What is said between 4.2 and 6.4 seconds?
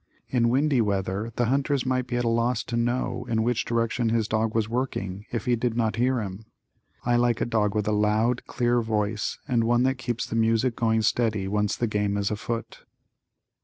dog was working, if he did not hear